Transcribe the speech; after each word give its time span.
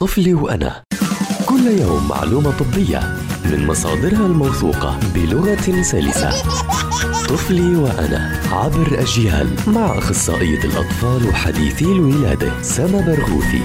طفلي 0.00 0.34
وأنا. 0.34 0.82
كل 1.46 1.66
يوم 1.66 2.08
معلومة 2.08 2.58
طبية 2.58 3.00
من 3.44 3.66
مصادرها 3.66 4.26
الموثوقة 4.26 4.98
بلغة 5.14 5.82
سلسة. 5.82 6.30
طفلي 7.28 7.76
وأنا 7.76 8.40
عبر 8.52 9.00
أجيال 9.00 9.48
مع 9.66 9.98
أخصائية 9.98 10.64
الأطفال 10.64 11.28
وحديثي 11.28 11.84
الولادة 11.84 12.62
سما 12.62 13.00
برغوثي. 13.00 13.62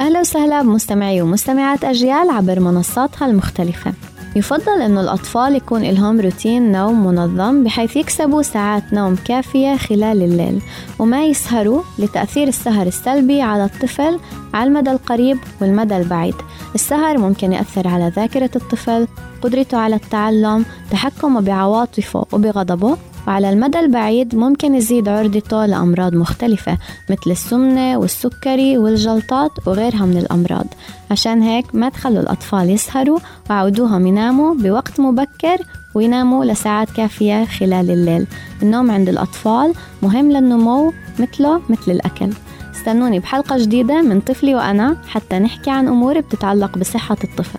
أهلا 0.00 0.20
وسهلا 0.20 0.62
بمستمعي 0.62 1.22
ومستمعات 1.22 1.84
أجيال 1.84 2.30
عبر 2.30 2.60
منصاتها 2.60 3.26
المختلفة. 3.26 3.92
يفضل 4.36 4.82
أنه 4.82 5.00
الأطفال 5.00 5.56
يكون 5.56 5.82
لهم 5.82 6.20
روتين 6.20 6.72
نوم 6.72 7.06
منظم 7.06 7.64
بحيث 7.64 7.96
يكسبوا 7.96 8.42
ساعات 8.42 8.92
نوم 8.92 9.16
كافية 9.24 9.76
خلال 9.76 10.22
الليل 10.22 10.62
وما 10.98 11.24
يسهروا 11.24 11.82
لتأثير 11.98 12.48
السهر 12.48 12.86
السلبي 12.86 13.42
على 13.42 13.64
الطفل 13.64 14.18
على 14.54 14.68
المدى 14.68 14.90
القريب 14.90 15.38
والمدى 15.60 15.96
البعيد. 15.96 16.34
السهر 16.74 17.18
ممكن 17.18 17.52
يأثر 17.52 17.88
على 17.88 18.12
ذاكرة 18.16 18.50
الطفل 18.56 19.06
قدرته 19.42 19.78
على 19.78 19.96
التعلم 19.96 20.64
تحكمه 20.90 21.40
بعواطفه 21.40 22.26
وبغضبه 22.32 22.96
وعلى 23.26 23.50
المدى 23.50 23.80
البعيد 23.80 24.34
ممكن 24.34 24.74
يزيد 24.74 25.08
عرضته 25.08 25.66
لأمراض 25.66 26.14
مختلفة 26.14 26.78
مثل 27.10 27.30
السمنة 27.30 27.98
والسكري 27.98 28.78
والجلطات 28.78 29.50
وغيرها 29.66 30.06
من 30.06 30.16
الأمراض. 30.16 30.66
عشان 31.10 31.42
هيك 31.42 31.74
ما 31.74 31.88
تخلوا 31.88 32.20
الأطفال 32.20 32.70
يسهروا 32.70 33.18
وعودوهم 33.50 34.06
يناموا 34.06 34.54
بوقت 34.54 35.00
مبكر 35.00 35.58
ويناموا 35.94 36.44
لساعات 36.44 36.90
كافية 36.90 37.44
خلال 37.44 37.90
الليل. 37.90 38.26
النوم 38.62 38.90
عند 38.90 39.08
الأطفال 39.08 39.72
مهم 40.02 40.32
للنمو 40.32 40.92
مثله 41.18 41.60
مثل 41.68 41.92
الأكل. 41.92 42.30
استنوني 42.74 43.18
بحلقة 43.18 43.58
جديدة 43.58 44.02
من 44.02 44.20
طفلي 44.20 44.54
وأنا 44.54 44.96
حتى 45.08 45.38
نحكي 45.38 45.70
عن 45.70 45.88
أمور 45.88 46.20
بتتعلق 46.20 46.78
بصحة 46.78 47.16
الطفل. 47.24 47.58